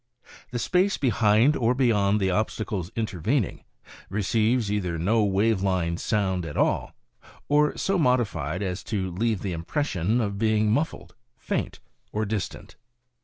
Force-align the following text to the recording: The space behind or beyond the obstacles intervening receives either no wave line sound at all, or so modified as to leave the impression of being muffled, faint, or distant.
The 0.49 0.57
space 0.57 0.97
behind 0.97 1.55
or 1.55 1.75
beyond 1.75 2.19
the 2.19 2.31
obstacles 2.31 2.89
intervening 2.95 3.63
receives 4.09 4.71
either 4.71 4.97
no 4.97 5.23
wave 5.23 5.61
line 5.61 5.97
sound 5.97 6.43
at 6.43 6.57
all, 6.57 6.95
or 7.47 7.77
so 7.77 7.99
modified 7.99 8.63
as 8.63 8.83
to 8.85 9.11
leave 9.11 9.43
the 9.43 9.53
impression 9.53 10.19
of 10.19 10.39
being 10.39 10.71
muffled, 10.71 11.13
faint, 11.37 11.79
or 12.11 12.25
distant. 12.25 12.77